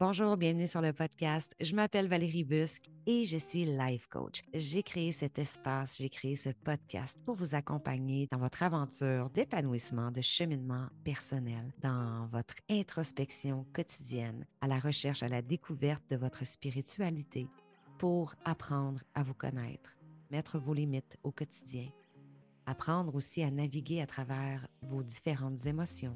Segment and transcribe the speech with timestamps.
[0.00, 1.54] Bonjour, bienvenue sur le podcast.
[1.60, 4.40] Je m'appelle Valérie Busque et je suis life coach.
[4.54, 10.10] J'ai créé cet espace, j'ai créé ce podcast pour vous accompagner dans votre aventure d'épanouissement,
[10.10, 16.46] de cheminement personnel, dans votre introspection quotidienne, à la recherche, à la découverte de votre
[16.46, 17.46] spiritualité
[17.98, 19.98] pour apprendre à vous connaître,
[20.30, 21.90] mettre vos limites au quotidien,
[22.64, 26.14] apprendre aussi à naviguer à travers vos différentes émotions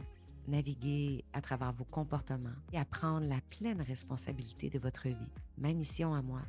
[0.48, 5.32] naviguer à travers vos comportements et à prendre la pleine responsabilité de votre vie.
[5.58, 6.42] Ma mission à moi,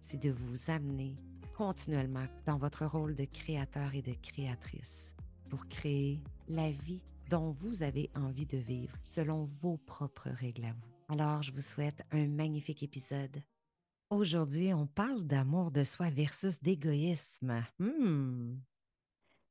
[0.00, 1.16] c'est de vous amener
[1.56, 5.14] continuellement dans votre rôle de créateur et de créatrice
[5.48, 10.72] pour créer la vie dont vous avez envie de vivre selon vos propres règles à
[10.72, 10.90] vous.
[11.08, 13.42] Alors, je vous souhaite un magnifique épisode.
[14.10, 17.64] Aujourd'hui, on parle d'amour de soi versus d'égoïsme.
[17.78, 18.56] Hmm.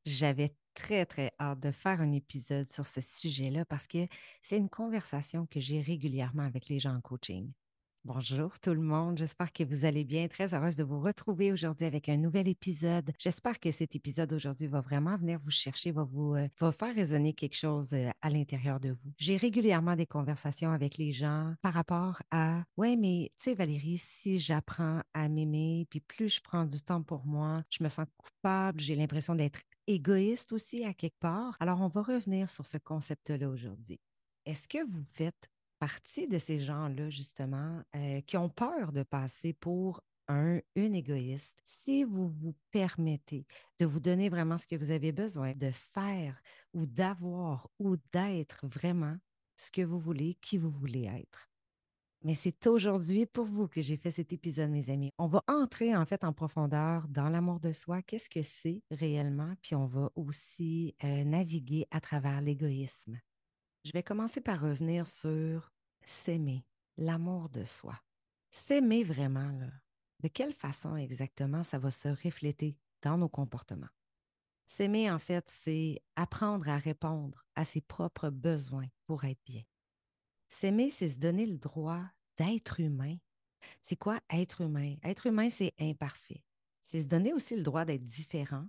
[0.09, 4.07] J'avais très, très hâte de faire un épisode sur ce sujet-là parce que
[4.41, 7.51] c'est une conversation que j'ai régulièrement avec les gens en coaching.
[8.05, 10.29] Bonjour tout le monde, j'espère que vous allez bien.
[10.29, 13.11] Très heureuse de vous retrouver aujourd'hui avec un nouvel épisode.
[13.19, 16.95] J'espère que cet épisode aujourd'hui va vraiment venir vous chercher, va vous euh, va faire
[16.95, 19.11] résonner quelque chose euh, à l'intérieur de vous.
[19.17, 23.97] J'ai régulièrement des conversations avec les gens par rapport à ouais, mais tu sais Valérie,
[23.97, 28.05] si j'apprends à m'aimer, puis plus je prends du temps pour moi, je me sens
[28.17, 31.57] coupable, j'ai l'impression d'être égoïste aussi à quelque part.
[31.59, 33.99] Alors, on va revenir sur ce concept-là aujourd'hui.
[34.45, 35.49] Est-ce que vous faites
[35.79, 41.59] partie de ces gens-là, justement, euh, qui ont peur de passer pour un, une égoïste,
[41.63, 43.45] si vous vous permettez
[43.79, 46.39] de vous donner vraiment ce que vous avez besoin de faire
[46.73, 49.17] ou d'avoir ou d'être vraiment
[49.55, 51.49] ce que vous voulez, qui vous voulez être.
[52.23, 55.11] Mais c'est aujourd'hui pour vous que j'ai fait cet épisode, mes amis.
[55.17, 58.01] On va entrer en fait en profondeur dans l'amour de soi.
[58.01, 59.53] Qu'est-ce que c'est réellement?
[59.61, 63.19] Puis on va aussi euh, naviguer à travers l'égoïsme.
[63.85, 65.71] Je vais commencer par revenir sur
[66.03, 66.65] s'aimer,
[66.97, 67.99] l'amour de soi.
[68.51, 69.53] S'aimer vraiment,
[70.21, 73.89] de quelle façon exactement ça va se refléter dans nos comportements?
[74.67, 79.63] S'aimer, en fait, c'est apprendre à répondre à ses propres besoins pour être bien.
[80.49, 82.03] S'aimer, c'est se donner le droit
[82.37, 83.17] d'être humain.
[83.81, 84.95] C'est quoi être humain?
[85.03, 86.43] Être humain, c'est imparfait.
[86.81, 88.67] C'est se donner aussi le droit d'être différent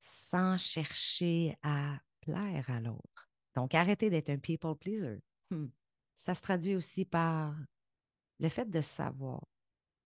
[0.00, 3.29] sans chercher à plaire à l'autre.
[3.54, 5.20] Donc, arrêter d'être un people pleaser.
[5.50, 5.66] Hmm.
[6.14, 7.54] Ça se traduit aussi par
[8.38, 9.42] le fait de savoir,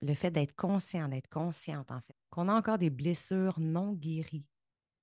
[0.03, 4.47] le fait d'être conscient, d'être consciente en fait, qu'on a encore des blessures non guéries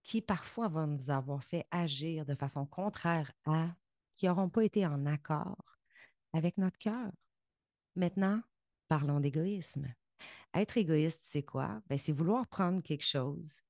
[0.03, 3.75] qui parfois vont nous avoir fait agir de façon contraire à,
[4.16, 5.78] qui n'auront pas été en accord
[6.34, 7.12] avec notre cœur.
[7.96, 8.41] Maintenant,
[8.88, 9.94] parlons d'égoïsme.
[10.53, 11.81] Être égoïste, c'est quoi?
[11.88, 13.62] Ben, c'est vouloir prendre quelque chose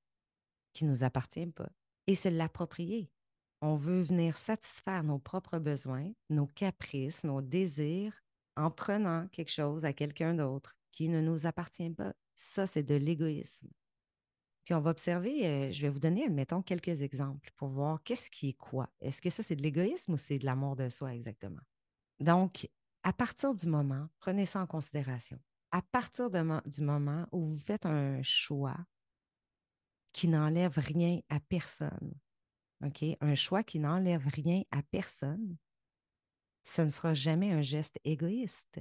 [0.73, 1.69] qui ne nous appartient pas
[2.07, 3.11] et se l'approprier.
[3.61, 8.23] On veut venir satisfaire nos propres besoins, nos caprices, nos désirs
[8.55, 12.13] en prenant quelque chose à quelqu'un d'autre qui ne nous appartient pas.
[12.35, 13.69] Ça, c'est de l'égoïsme.
[14.66, 18.29] Puis on va observer, euh, je vais vous donner, admettons, quelques exemples pour voir qu'est-ce
[18.29, 18.89] qui est quoi.
[18.99, 21.61] Est-ce que ça, c'est de l'égoïsme ou c'est de l'amour de soi exactement?
[22.19, 22.69] Donc,
[23.03, 25.39] à partir du moment, prenez ça en considération,
[25.72, 28.78] à partir du moment où vous faites un choix
[30.13, 32.13] qui n'enlève rien à personne,
[32.81, 35.57] Un choix qui n'enlève rien à personne,
[36.63, 38.79] ce ne sera jamais un geste égoïste.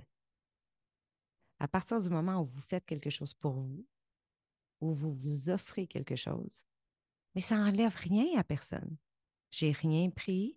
[1.58, 3.86] À partir du moment où vous faites quelque chose pour vous,
[4.80, 6.64] où vous vous offrez quelque chose,
[7.34, 8.96] mais ça n'enlève rien à personne.
[9.50, 10.56] J'ai rien pris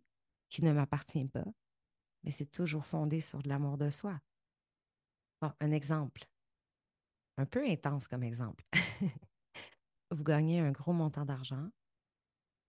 [0.49, 1.45] qui ne m'appartient pas
[2.23, 4.19] mais c'est toujours fondé sur de l'amour de soi.
[5.59, 6.23] Un exemple,
[7.37, 8.63] un peu intense comme exemple.
[10.11, 11.69] vous gagnez un gros montant d'argent,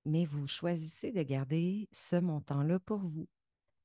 [0.04, 3.28] mais vous choisissez de garder ce montant-là pour vous.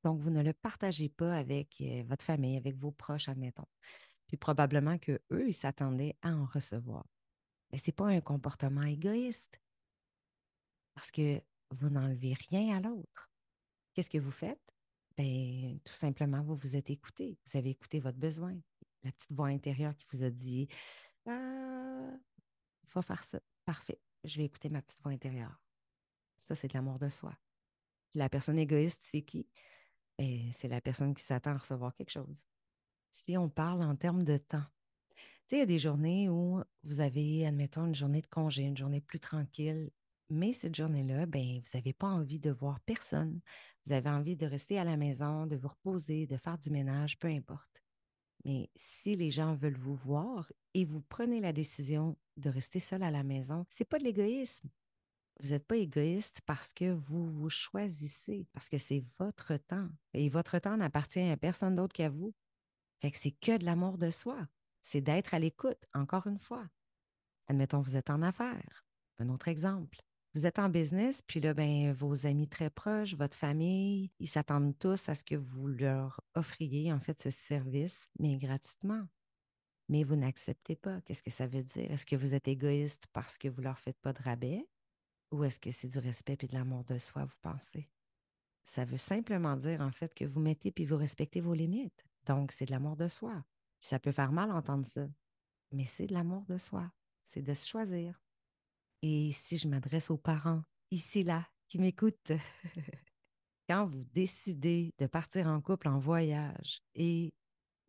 [0.03, 3.67] Donc, vous ne le partagez pas avec euh, votre famille, avec vos proches, admettons.
[4.27, 7.05] Puis probablement qu'eux, ils s'attendaient à en recevoir.
[7.71, 9.59] Mais ce n'est pas un comportement égoïste
[10.93, 11.41] parce que
[11.71, 13.29] vous n'enlevez rien à l'autre.
[13.93, 14.61] Qu'est-ce que vous faites?
[15.17, 17.37] Ben, tout simplement, vous vous êtes écouté.
[17.45, 18.57] Vous avez écouté votre besoin.
[19.03, 20.67] La petite voix intérieure qui vous a dit
[21.27, 22.11] ah,
[22.83, 23.39] il faut faire ça.
[23.65, 23.99] Parfait.
[24.23, 25.59] Je vais écouter ma petite voix intérieure.
[26.39, 27.37] Ça, c'est de l'amour de soi.
[28.15, 29.47] La personne égoïste, c'est qui?
[30.17, 32.47] Ben, c'est la personne qui s'attend à recevoir quelque chose.
[33.11, 34.65] Si on parle en termes de temps,
[35.47, 38.77] tu il y a des journées où vous avez, admettons, une journée de congé, une
[38.77, 39.91] journée plus tranquille,
[40.29, 43.41] mais cette journée-là, ben, vous n'avez pas envie de voir personne.
[43.85, 47.17] Vous avez envie de rester à la maison, de vous reposer, de faire du ménage,
[47.17, 47.83] peu importe.
[48.45, 53.03] Mais si les gens veulent vous voir et vous prenez la décision de rester seul
[53.03, 54.69] à la maison, ce n'est pas de l'égoïsme.
[55.41, 59.89] Vous n'êtes pas égoïste parce que vous vous choisissez, parce que c'est votre temps.
[60.13, 62.33] Et votre temps n'appartient à personne d'autre qu'à vous.
[63.01, 64.47] Fait que c'est que de l'amour de soi.
[64.81, 66.67] C'est d'être à l'écoute, encore une fois.
[67.47, 68.85] Admettons, vous êtes en affaires.
[69.19, 69.99] Un autre exemple.
[70.35, 74.77] Vous êtes en business, puis là, ben, vos amis très proches, votre famille, ils s'attendent
[74.77, 79.07] tous à ce que vous leur offriez, en fait, ce service, mais gratuitement.
[79.87, 81.01] Mais vous n'acceptez pas.
[81.01, 81.91] Qu'est-ce que ça veut dire?
[81.91, 84.67] Est-ce que vous êtes égoïste parce que vous ne leur faites pas de rabais?
[85.31, 87.89] Ou est-ce que c'est du respect et de l'amour de soi, vous pensez?
[88.63, 92.05] Ça veut simplement dire, en fait, que vous mettez puis vous respectez vos limites.
[92.25, 93.43] Donc, c'est de l'amour de soi.
[93.79, 95.07] ça peut faire mal entendre ça,
[95.71, 96.91] mais c'est de l'amour de soi.
[97.23, 98.21] C'est de se choisir.
[99.01, 102.31] Et si je m'adresse aux parents, ici, là, qui m'écoutent,
[103.69, 107.33] quand vous décidez de partir en couple en voyage et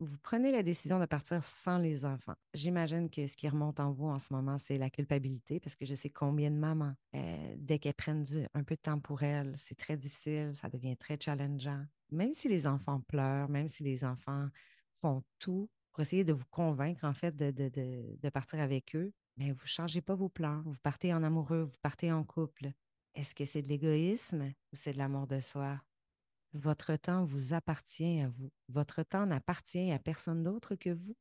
[0.05, 2.33] vous prenez la décision de partir sans les enfants.
[2.53, 5.85] J'imagine que ce qui remonte en vous en ce moment, c'est la culpabilité, parce que
[5.85, 9.53] je sais combien de mamans, euh, dès qu'elles prennent un peu de temps pour elles,
[9.55, 11.85] c'est très difficile, ça devient très challengeant.
[12.11, 14.49] Même si les enfants pleurent, même si les enfants
[14.95, 19.63] font tout pour essayer de vous convaincre, en fait, de, partir avec eux, mais vous
[19.63, 22.71] ne changez pas vos plans, vous partez en amoureux, vous partez en couple.
[23.13, 25.79] Est-ce que c'est de l'égoïsme ou c'est de l'amour de soi?
[26.53, 28.51] Votre temps vous appartient à vous.
[28.67, 31.15] Votre temps n'appartient à personne d'autre que vous.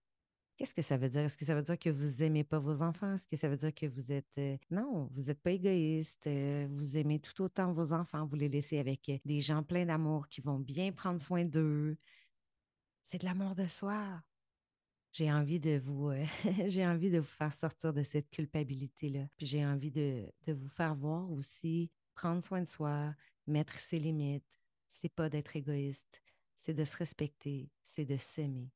[0.56, 1.22] Qu'est-ce que ça veut dire?
[1.22, 3.14] Est-ce que ça veut dire que vous n'aimez pas vos enfants?
[3.14, 4.36] Est-ce que ça veut dire que vous êtes...
[4.38, 6.26] Euh, non, vous n'êtes pas égoïste.
[6.26, 8.26] Euh, vous aimez tout autant vos enfants.
[8.26, 11.96] Vous les laissez avec euh, des gens pleins d'amour qui vont bien prendre soin d'eux.
[13.00, 14.22] C'est de l'amour de soi.
[15.12, 16.10] J'ai envie de vous,
[16.66, 19.28] j'ai envie de vous faire sortir de cette culpabilité-là.
[19.38, 23.14] Puis j'ai envie de, de vous faire voir aussi prendre soin de soi,
[23.46, 24.59] mettre ses limites,
[24.90, 26.22] c'est pas d'être égoïste,
[26.56, 28.70] c'est de se respecter, c'est de s'aimer.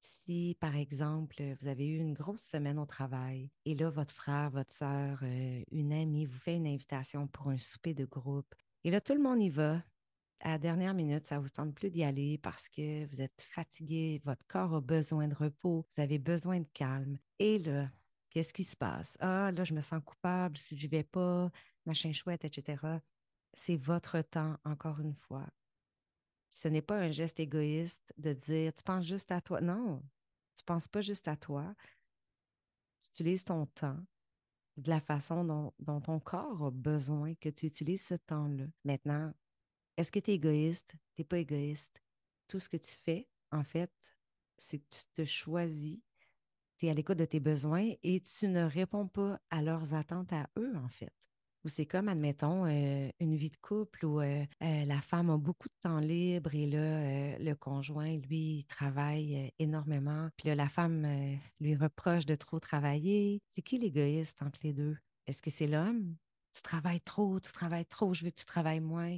[0.00, 4.50] Si, par exemple, vous avez eu une grosse semaine au travail et là, votre frère,
[4.50, 8.54] votre soeur, euh, une amie vous fait une invitation pour un souper de groupe
[8.84, 9.82] et là, tout le monde y va.
[10.40, 13.46] À la dernière minute, ça ne vous tente plus d'y aller parce que vous êtes
[13.50, 17.18] fatigué, votre corps a besoin de repos, vous avez besoin de calme.
[17.38, 17.90] Et là,
[18.30, 19.16] qu'est-ce qui se passe?
[19.20, 21.50] Ah, là, je me sens coupable si je n'y vais pas,
[21.86, 22.98] machin chouette, etc
[23.54, 25.46] c'est votre temps, encore une fois.
[26.50, 29.60] Ce n'est pas un geste égoïste de dire tu penses juste à toi.
[29.60, 30.02] Non,
[30.54, 31.74] tu ne penses pas juste à toi.
[33.00, 33.98] Tu utilises ton temps
[34.76, 38.64] de la façon dont, ton corps a besoin que tu utilises ce temps-là.
[38.84, 39.32] Maintenant,
[39.96, 40.94] est-ce que tu es égoïste?
[41.14, 42.02] Tu n'es pas égoïste.
[42.48, 43.92] Tout ce que tu fais, en fait,
[44.56, 45.98] c'est que tu te choisis,
[46.78, 50.32] tu es à l'écoute de tes besoins et tu ne réponds pas à leurs attentes
[50.32, 51.12] à eux, en fait.
[51.64, 55.38] Ou c'est comme, admettons, euh, une vie de couple où euh, euh, la femme a
[55.38, 60.28] beaucoup de temps libre et là, le conjoint, lui, travaille énormément.
[60.36, 61.06] Puis là, la femme
[61.60, 63.40] lui reproche de trop travailler.
[63.50, 64.96] C'est qui l'égoïste entre les deux?
[65.28, 66.16] Est-ce que c'est l'homme?
[66.52, 69.16] Tu travailles trop, tu travailles trop, je veux que tu travailles moins.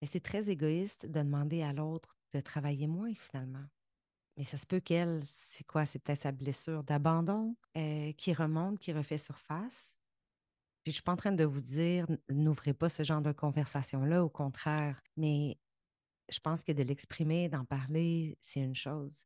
[0.00, 3.64] Mais c'est très égoïste de demander à l'autre de travailler moins finalement.
[4.36, 5.86] Mais ça se peut qu'elle, c'est quoi?
[5.86, 9.97] C'est peut-être sa blessure d'abandon qui remonte, qui refait surface
[10.88, 14.24] je ne suis pas en train de vous dire, n'ouvrez pas ce genre de conversation-là,
[14.24, 15.58] au contraire, mais
[16.30, 19.24] je pense que de l'exprimer, d'en parler, c'est une chose.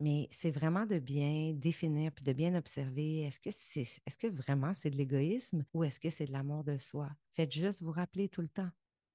[0.00, 4.26] Mais c'est vraiment de bien définir puis de bien observer est-ce que c'est est-ce que
[4.26, 7.08] vraiment c'est de l'égoïsme ou est-ce que c'est de l'amour de soi?
[7.34, 8.68] Faites juste vous rappeler tout le temps.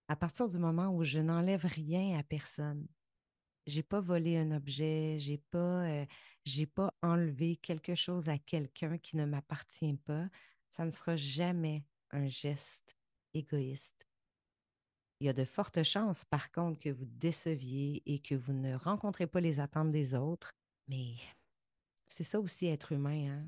[0.08, 2.88] À partir du moment où je n'enlève rien à personne,
[3.68, 6.06] j'ai pas volé un objet, j'ai pas, euh,
[6.46, 10.28] j'ai pas enlevé quelque chose à quelqu'un qui ne m'appartient pas,
[10.72, 12.98] ça ne sera jamais un geste
[13.34, 14.08] égoïste.
[15.20, 18.76] Il y a de fortes chances, par contre, que vous déceviez et que vous ne
[18.76, 20.52] rencontrez pas les attentes des autres,
[20.88, 21.14] mais
[22.08, 23.30] c'est ça aussi être humain.
[23.30, 23.48] Hein?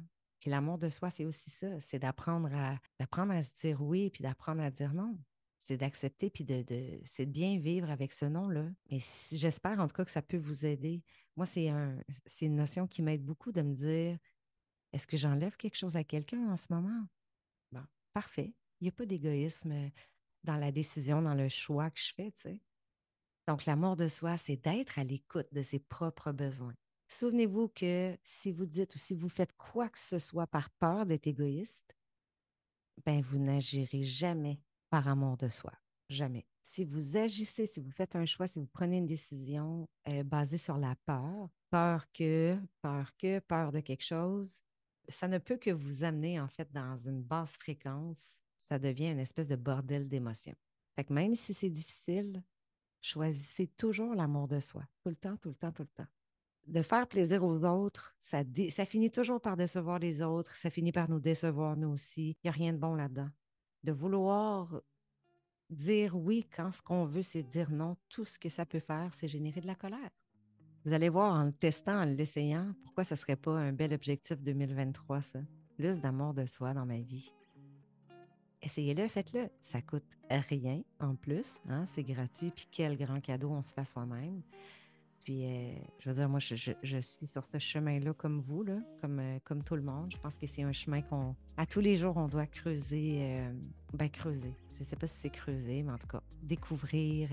[0.50, 4.24] l'amour de soi, c'est aussi ça, c'est d'apprendre à, d'apprendre à se dire oui puis
[4.24, 5.18] d'apprendre à dire non.
[5.58, 8.66] C'est d'accepter puis de, de c'est de bien vivre avec ce nom-là.
[8.92, 8.98] Mais
[9.32, 11.02] j'espère en tout cas que ça peut vous aider.
[11.38, 14.18] Moi, c'est un, c'est une notion qui m'aide beaucoup de me dire
[14.94, 17.08] est-ce que j'enlève quelque chose à quelqu'un en ce moment?
[17.72, 17.84] Bon,
[18.14, 18.54] parfait.
[18.80, 19.90] Il n'y a pas d'égoïsme euh,
[20.44, 22.62] dans la décision, dans le choix que je fais, tu sais.
[23.48, 26.76] Donc, l'amour de soi, c'est d'être à l'écoute de ses propres besoins.
[27.10, 31.06] Souvenez-vous que si vous dites ou si vous faites quoi que ce soit par peur
[31.06, 31.96] d'être égoïste,
[33.06, 35.74] ben vous n'agirez jamais par amour de soi.
[36.10, 36.46] Jamais.
[36.62, 40.58] Si vous agissez, si vous faites un choix, si vous prenez une décision euh, basée
[40.58, 44.64] sur la peur, peur que, peur que, peur de quelque chose,
[45.10, 48.40] ça ne peut que vous amener en fait dans une basse fréquence.
[48.58, 50.56] Ça devient une espèce de bordel d'émotions.
[50.96, 52.44] Fait que même si c'est difficile,
[53.02, 56.08] choisissez toujours l'amour de soi, tout le temps, tout le temps, tout le temps.
[56.68, 60.94] De faire plaisir aux autres, ça, ça finit toujours par décevoir les autres, ça finit
[60.94, 62.38] par nous décevoir nous aussi.
[62.44, 63.30] Il n'y a rien de bon là-dedans.
[63.84, 64.82] De vouloir
[65.70, 69.14] dire oui quand ce qu'on veut, c'est dire non, tout ce que ça peut faire,
[69.14, 70.12] c'est générer de la colère.
[70.86, 73.94] Vous allez voir en le testant, en l'essayant, pourquoi ce ne serait pas un bel
[73.94, 75.40] objectif 2023, ça?
[75.78, 77.34] Plus d'amour de soi dans ma vie.
[78.62, 79.50] Essayez-le, faites-le.
[79.62, 81.56] Ça coûte rien en plus.
[81.70, 81.86] Hein?
[81.86, 82.52] C'est gratuit.
[82.52, 84.42] Puis quel grand cadeau on se fait soi-même.
[85.24, 89.20] Puis, euh, je veux dire, moi, je, suis sur ce chemin-là comme vous, là, comme,
[89.20, 90.12] euh, comme tout le monde.
[90.12, 93.20] Je pense que c'est un chemin qu'on, à tous les jours, on doit creuser.
[93.22, 93.54] Euh,
[93.94, 94.54] ben, creuser.
[94.76, 97.30] Je ne sais pas si c'est creuser, mais en tout cas, découvrir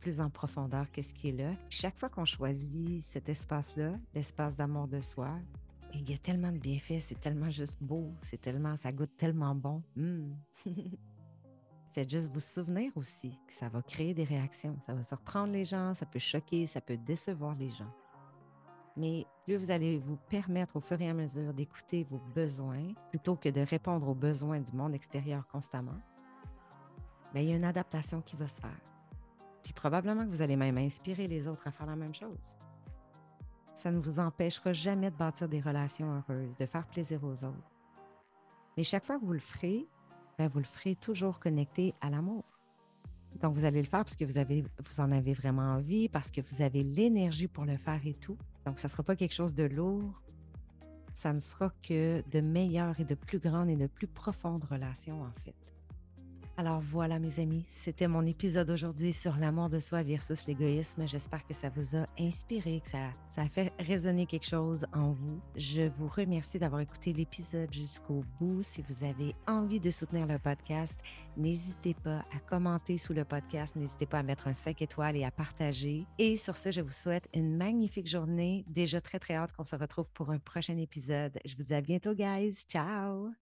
[0.00, 1.52] plus en profondeur qu'est-ce qui est là.
[1.70, 5.38] Chaque fois qu'on choisit cet espace-là, l'espace d'amour de soi,
[5.94, 9.54] il y a tellement de bienfaits, c'est tellement juste beau, c'est tellement, ça goûte tellement
[9.54, 9.82] bon.
[9.94, 10.32] Mmh.
[11.94, 14.76] Faites juste vous souvenir aussi que ça va créer des réactions.
[14.80, 17.92] Ça va surprendre les gens, ça peut choquer, ça peut décevoir les gens.
[18.96, 23.36] Mais plus vous allez vous permettre au fur et à mesure d'écouter vos besoins plutôt
[23.36, 26.00] que de répondre aux besoins du monde extérieur constamment,
[27.32, 28.80] bien, il y a une adaptation qui va se faire.
[29.62, 32.56] Puis probablement que vous allez même inspirer les autres à faire la même chose.
[33.76, 37.70] Ça ne vous empêchera jamais de bâtir des relations heureuses, de faire plaisir aux autres.
[38.76, 39.86] Mais chaque fois que vous le ferez,
[40.38, 42.44] ben, vous le ferez toujours connecté à l'amour.
[43.40, 46.30] Donc, vous allez le faire parce que vous, avez, vous en avez vraiment envie, parce
[46.30, 48.36] que vous avez l'énergie pour le faire et tout.
[48.64, 50.22] Donc, ça ne sera pas quelque chose de lourd.
[51.12, 55.22] Ça ne sera que de meilleures et de plus grandes et de plus profondes relations,
[55.22, 55.54] en fait.
[56.56, 61.04] Alors voilà mes amis, c'était mon épisode aujourd'hui sur l'amour de soi versus l'égoïsme.
[61.04, 65.40] J'espère que ça vous a inspiré, que ça, a fait résonner quelque chose en vous.
[65.56, 68.62] Je vous remercie d'avoir écouté l'épisode jusqu'au bout.
[68.62, 71.00] Si vous avez envie de soutenir le podcast,
[71.36, 75.24] n'hésitez pas à commenter sous le podcast, n'hésitez pas à mettre un 5 étoiles et
[75.24, 76.06] à partager.
[76.18, 78.64] Et sur ce, je vous souhaite une magnifique journée.
[78.68, 81.36] Déjà très très hâte qu'on se retrouve pour un prochain épisode.
[81.44, 82.64] Je vous dis à bientôt guys.
[82.68, 83.32] Ciao!